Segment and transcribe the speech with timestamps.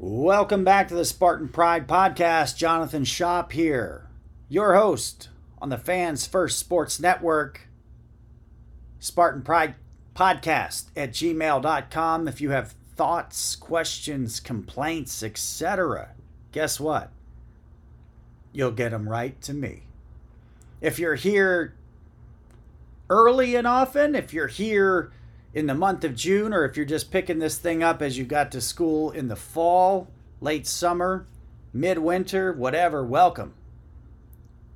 [0.00, 2.56] Welcome back to the Spartan Pride Podcast.
[2.56, 4.08] Jonathan Shop here,
[4.48, 5.28] your host
[5.62, 7.68] on the Fans First Sports Network.
[8.98, 9.76] Spartan Pride
[10.16, 12.26] Podcast at gmail.com.
[12.26, 16.10] If you have thoughts, questions, complaints, etc.,
[16.50, 17.10] guess what?
[18.52, 19.84] You'll get them right to me.
[20.80, 21.76] If you're here
[23.08, 25.12] early and often, if you're here
[25.54, 28.24] in the month of June, or if you're just picking this thing up as you
[28.24, 30.08] got to school in the fall,
[30.40, 31.26] late summer,
[31.72, 33.54] midwinter, whatever, welcome.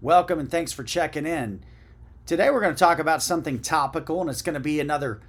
[0.00, 1.64] Welcome and thanks for checking in.
[2.26, 5.20] Today we're going to talk about something topical, and it's going to be another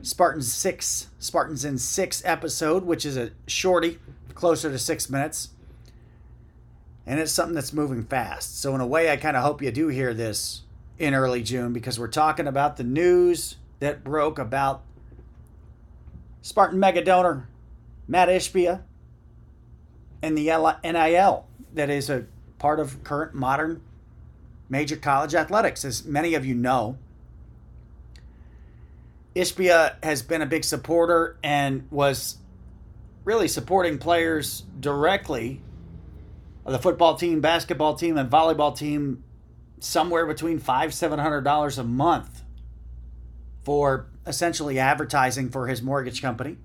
[0.00, 3.98] Spartans 6, Spartans in 6 episode, which is a shorty,
[4.34, 5.50] closer to six minutes.
[7.04, 8.60] And it's something that's moving fast.
[8.60, 10.62] So, in a way, I kind of hope you do hear this
[10.98, 14.82] in early June because we're talking about the news that broke about
[16.42, 17.48] Spartan mega donor
[18.06, 18.82] Mat Ishbia
[20.22, 20.46] and the
[20.82, 22.26] NIL that is a
[22.58, 23.82] part of current modern
[24.68, 25.84] major college athletics.
[25.84, 26.98] As many of you know,
[29.36, 32.38] Ishbia has been a big supporter and was
[33.24, 35.60] really supporting players directly
[36.64, 39.22] the football team, basketball team, and volleyball team
[39.80, 42.42] somewhere between five, seven hundred dollars a month
[43.68, 46.56] for essentially advertising for his mortgage company.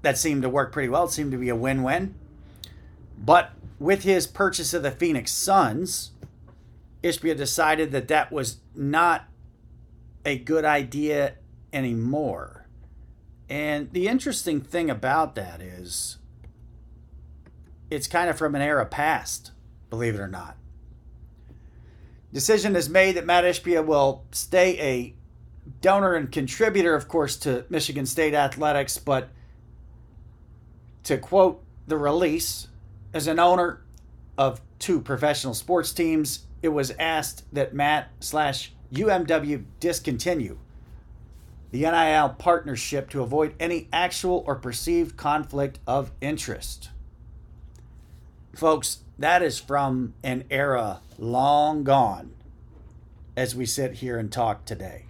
[0.00, 1.04] That seemed to work pretty well.
[1.04, 2.16] It seemed to be a win win.
[3.16, 6.10] But with his purchase of the Phoenix Suns,
[7.04, 9.26] Ishbia decided that that was not
[10.24, 11.34] a good idea
[11.72, 12.66] anymore.
[13.48, 16.18] And the interesting thing about that is
[17.92, 19.52] it's kind of from an era past,
[19.88, 20.56] believe it or not.
[22.32, 25.14] Decision is made that Mat Ishbia will stay a
[25.82, 29.28] donor and contributor, of course, to Michigan State athletics, but
[31.04, 32.68] to quote the release,
[33.12, 33.82] as an owner
[34.38, 40.56] of two professional sports teams, it was asked that Mat slash UMW discontinue
[41.72, 46.90] the NIL partnership to avoid any actual or perceived conflict of interest.
[48.54, 52.34] Folks, that is from an era long gone
[53.36, 55.06] as we sit here and talk today.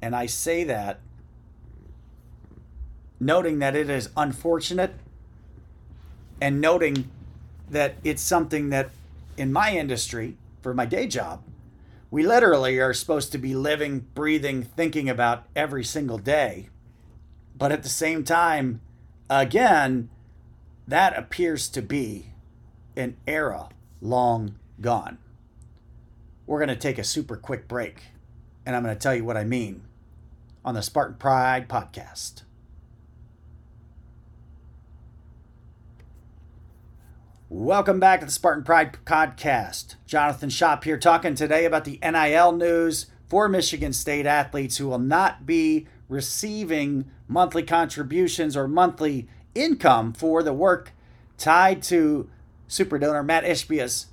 [0.00, 1.00] And I say that
[3.18, 4.94] noting that it is unfortunate
[6.40, 7.10] and noting
[7.70, 8.90] that it's something that
[9.36, 11.42] in my industry, for my day job,
[12.10, 16.68] we literally are supposed to be living, breathing, thinking about every single day.
[17.56, 18.80] But at the same time,
[19.28, 20.08] again,
[20.86, 22.32] that appears to be
[22.96, 23.68] an era
[24.00, 25.18] long gone.
[26.46, 28.02] We're going to take a super quick break,
[28.66, 29.82] and I'm going to tell you what I mean
[30.64, 32.42] on the Spartan Pride podcast.
[37.48, 39.94] Welcome back to the Spartan Pride podcast.
[40.04, 44.98] Jonathan Shop here talking today about the NIL news for Michigan State athletes who will
[44.98, 50.92] not be receiving monthly contributions or monthly income for the work
[51.38, 52.28] tied to
[52.66, 54.06] super donor Mat Ishbia's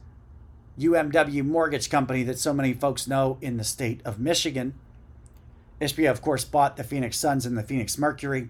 [0.79, 4.73] UMW mortgage company that so many folks know in the state of Michigan.
[5.79, 8.49] Ishbia, of course, bought the Phoenix Suns and the Phoenix Mercury.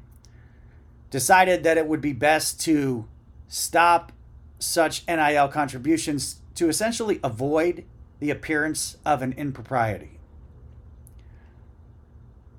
[1.09, 3.07] Decided that it would be best to
[3.47, 4.11] stop
[4.59, 7.83] such NIL contributions to essentially avoid
[8.19, 10.19] the appearance of an impropriety.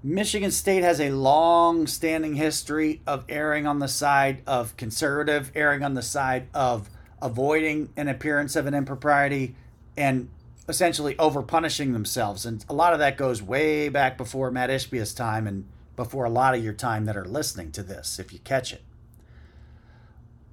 [0.03, 5.83] Michigan State has a long standing history of erring on the side of conservative, erring
[5.83, 6.91] on the side of
[7.25, 9.57] avoiding an appearance of an impropriety,
[9.97, 10.29] and
[10.69, 12.47] essentially over punishing themselves.
[12.47, 16.31] And a lot of that goes way back before Mat Ishbia's time and before a
[16.31, 18.83] lot of your time that are listening to this, if you catch it.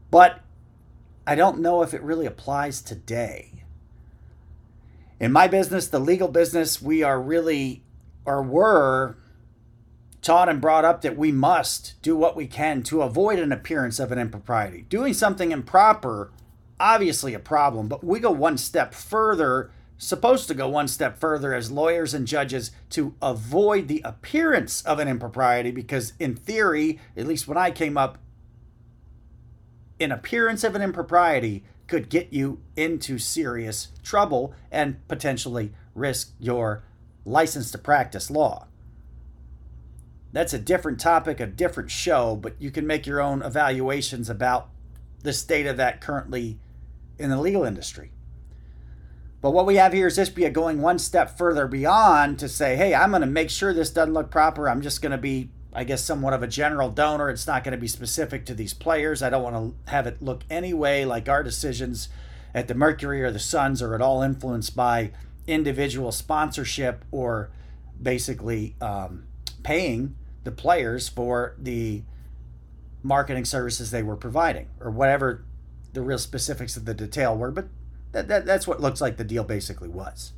[0.09, 0.39] But
[1.25, 3.63] I don't know if it really applies today.
[5.19, 7.83] In my business, the legal business, we are really,
[8.25, 9.17] or were,
[10.21, 13.99] taught and brought up that we must do what we can to avoid an appearance
[13.99, 14.85] of an impropriety.
[14.89, 16.31] Doing something improper,
[16.81, 21.54] obviously a problem, but we go one step further supposed to go one step further
[21.54, 27.28] as lawyers and judges to avoid the appearance of an impropriety because, in theory, at
[27.28, 28.18] least when I came up,
[30.00, 36.84] an appearance of an impropriety could get you into serious trouble and potentially risk your
[37.24, 38.66] license to practice law.
[40.34, 44.69] That's a different topic, a different show, but you can make your own evaluations about
[45.22, 46.57] the state of that currently
[47.21, 48.12] in the legal industry.
[49.41, 52.94] But what we have here is Ishbia going one step further beyond to say, hey,
[52.94, 54.69] I'm going to make sure this doesn't look proper.
[54.69, 57.29] I'm just going to be I guess, somewhat of a general donor.
[57.29, 59.23] It's not going to be specific to these players.
[59.23, 62.09] I don't want to have it look any way like our decisions
[62.53, 65.12] at the Mercury or the Suns are at all influenced by
[65.47, 67.51] individual sponsorship or
[68.01, 69.25] basically um,
[69.63, 72.03] paying the players for the
[73.01, 75.45] marketing services they were providing or whatever
[75.93, 77.51] the real specifics of the detail were.
[77.51, 77.67] But
[78.11, 80.33] that, that, that's what looks like the deal basically was.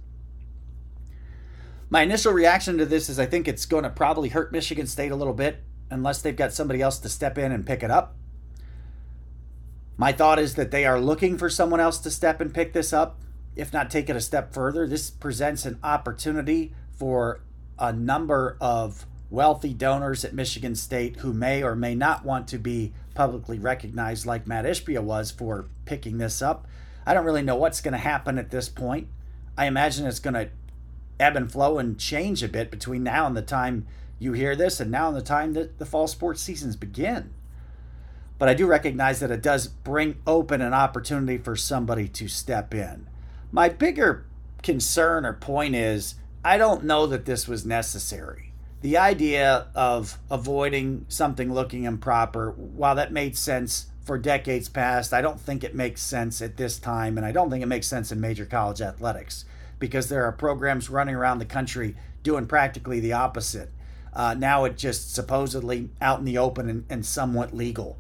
[1.90, 5.12] My initial reaction to this is I think it's going to probably hurt Michigan State
[5.12, 8.16] a little bit unless they've got somebody else to step in and pick it up.
[9.96, 12.94] My thought is that they are looking for someone else to step and pick this
[12.94, 13.20] up,
[13.56, 14.88] if not take it a step further.
[14.88, 17.42] This presents an opportunity for
[17.78, 22.60] a number of wealthy donors at Michigan State who may or may not want to
[22.60, 26.68] be publicly recognized, like Mat Ishbia was for picking this up.
[27.04, 29.08] I don't really know what's going to happen at this point.
[29.58, 30.50] I imagine it's going to
[31.20, 33.88] ebb and flow and change a bit between now and the time
[34.20, 37.34] you hear this and now and the time that the fall sports seasons begin.
[38.38, 42.72] But I do recognize that it does bring open an opportunity for somebody to step
[42.74, 43.10] in.
[43.52, 44.28] My bigger
[44.62, 46.16] concern or point is
[46.46, 48.53] I don't know that this was necessary.
[48.84, 55.22] The idea of avoiding something looking improper, while that made sense for decades past, I
[55.22, 58.12] don't think it makes sense at this time, and I don't think it makes sense
[58.12, 59.46] in major college athletics
[59.80, 63.72] because there are programs running around the country doing practically the opposite.
[64.12, 67.98] Uh, now it's just supposedly out in the open and, and somewhat legal.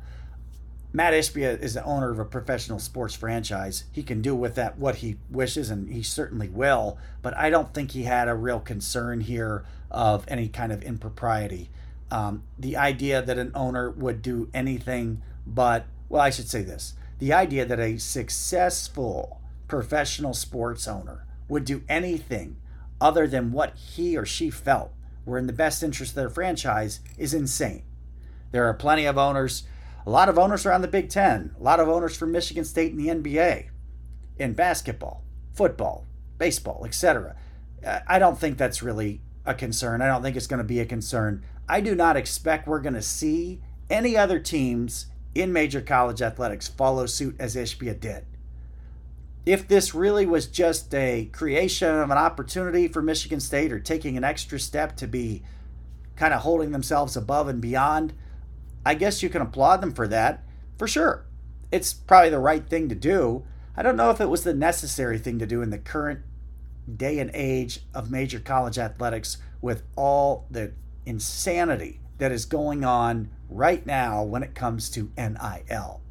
[0.96, 3.86] Mat Ishbia is the owner of a professional sports franchise.
[3.92, 7.00] He can do with that what he wishes, and he certainly will.
[7.24, 11.72] But I don't think he had a real concern here of any kind of impropriety.
[12.12, 16.94] Um, the idea that an owner would do anything but, well, I should say this
[17.18, 22.58] the idea that a successful professional sports owner would do anything
[23.02, 24.92] other than what he or she felt
[25.26, 27.84] were in the best interest of their franchise is insane.
[28.52, 29.64] There are plenty of owners
[30.06, 32.92] a lot of owners around the Big Ten, a lot of owners from Michigan State
[32.92, 33.70] in the NBA,
[34.38, 35.24] in basketball,
[35.54, 36.06] football,
[36.38, 37.36] baseball, etc.
[38.08, 40.02] I don't think that's really a concern.
[40.02, 41.44] I don't think it's going to be a concern.
[41.68, 46.68] I do not expect we're going to see any other teams in major college athletics
[46.68, 48.26] follow suit as Ishbia did.
[49.46, 54.16] If this really was just a creation of an opportunity for Michigan State or taking
[54.16, 55.44] an extra step to be
[56.16, 58.14] kind of holding themselves above and beyond,
[58.86, 60.44] I guess you can applaud them for that,
[60.78, 61.26] for sure.
[61.72, 63.46] It's probably the right thing to do.
[63.76, 66.20] I don't know if it was the necessary thing to do in the current
[66.96, 70.74] day and age of major college athletics with all the
[71.06, 76.02] insanity that is going on right now when it comes to NIL.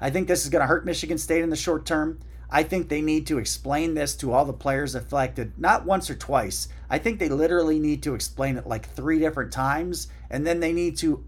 [0.00, 2.20] I think this is going to hurt Michigan State in the short term.
[2.50, 6.14] I think they need to explain this to all the players affected, not once or
[6.14, 6.68] twice.
[6.90, 10.72] I think they literally need to explain it like three different times, and then they
[10.72, 11.24] need to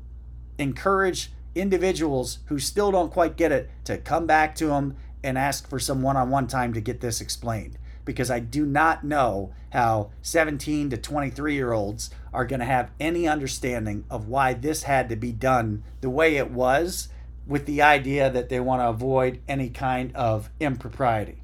[0.58, 5.68] encourage individuals who still don't quite get it to come back to them and ask
[5.68, 7.78] for some one on one time to get this explained.
[8.04, 12.90] Because I do not know how 17 to 23 year olds are going to have
[13.00, 17.08] any understanding of why this had to be done the way it was,
[17.46, 21.42] with the idea that they want to avoid any kind of impropriety.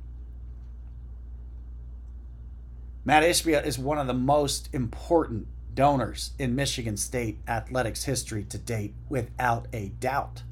[3.05, 8.59] Mat Ishbia is one of the most important donors in Michigan State athletics history to
[8.59, 10.43] date, without a doubt.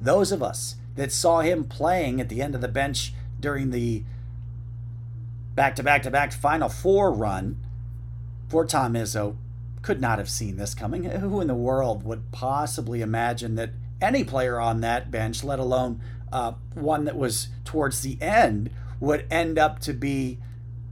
[0.00, 4.04] Those of us that saw him playing at the end of the bench during the
[5.54, 7.58] back to back to back Final Four run
[8.48, 9.36] for Tom Izzo
[9.82, 11.04] could not have seen this coming.
[11.04, 16.00] Who in the world would possibly imagine that any player on that bench, let alone
[16.32, 20.38] uh, one that was towards the end, would end up to be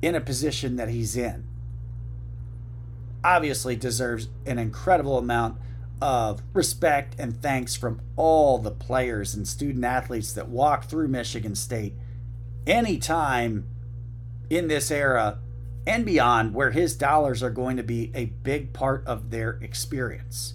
[0.03, 1.45] in a position that he's in?
[3.25, 5.59] Obviously deserves an incredible amount
[6.01, 11.55] of respect and thanks from all the players and student athletes that walk through Michigan
[11.55, 11.95] State
[12.67, 13.65] anytime
[14.51, 15.39] in this era
[15.87, 20.55] and beyond where his dollars are going to be a big part of their experience.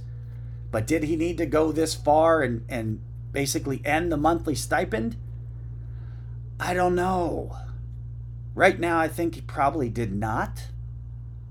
[0.72, 5.16] But did he need to go this far and, and basically end the monthly stipend?
[6.60, 7.56] I don't know.
[8.54, 10.68] Right now, I think he probably did not.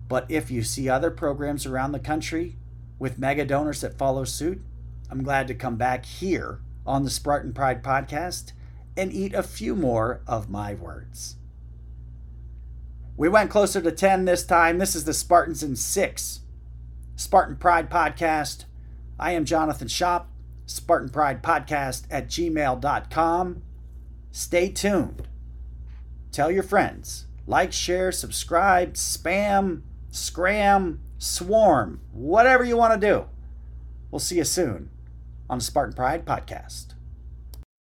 [0.09, 2.57] But if you see other programs around the country
[2.99, 4.63] with mega donors that follow suit,
[5.11, 8.53] I'm glad to come back here on the Spartan Pride podcast
[8.97, 11.37] and eat a few more of my words.
[13.17, 14.79] We went closer to 10 this time.
[14.79, 16.41] This is the Spartans in 6.
[17.17, 18.65] Spartan Pride podcast.
[19.19, 20.29] I am Jonathan Shop,
[20.67, 23.63] Spartan Pride podcast at gmail.com.
[24.33, 25.29] Stay tuned.
[26.31, 27.27] Tell your friends.
[27.47, 33.27] Like, share, subscribe, spam, scram, swarm, whatever you want to do.
[34.11, 34.91] We'll see you soon
[35.49, 36.95] on the Spartan Pride Podcast.